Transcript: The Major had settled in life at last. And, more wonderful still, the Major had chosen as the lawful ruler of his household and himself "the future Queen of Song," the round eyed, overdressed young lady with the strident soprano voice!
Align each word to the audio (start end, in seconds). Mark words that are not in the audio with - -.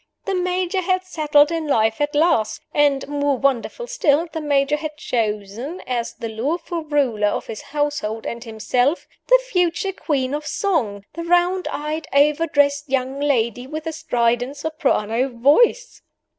The 0.25 0.33
Major 0.33 0.81
had 0.81 1.03
settled 1.03 1.51
in 1.51 1.67
life 1.67 2.01
at 2.01 2.15
last. 2.15 2.61
And, 2.73 3.07
more 3.07 3.37
wonderful 3.37 3.85
still, 3.85 4.27
the 4.33 4.41
Major 4.41 4.77
had 4.77 4.97
chosen 4.97 5.79
as 5.85 6.13
the 6.15 6.27
lawful 6.27 6.83
ruler 6.83 7.27
of 7.27 7.45
his 7.45 7.61
household 7.61 8.25
and 8.25 8.43
himself 8.43 9.05
"the 9.27 9.39
future 9.51 9.93
Queen 9.93 10.33
of 10.33 10.47
Song," 10.47 11.05
the 11.13 11.23
round 11.23 11.67
eyed, 11.67 12.07
overdressed 12.13 12.89
young 12.89 13.19
lady 13.19 13.67
with 13.67 13.83
the 13.83 13.91
strident 13.93 14.57
soprano 14.57 15.29
voice! 15.29 16.01